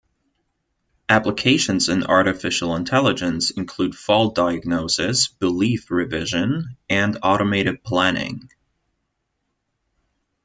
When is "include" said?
3.51-3.93